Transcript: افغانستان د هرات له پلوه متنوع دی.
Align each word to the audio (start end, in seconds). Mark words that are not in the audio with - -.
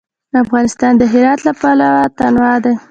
افغانستان 0.43 0.93
د 0.97 1.01
هرات 1.13 1.39
له 1.47 1.53
پلوه 1.59 1.89
متنوع 2.01 2.55
دی. 2.63 2.73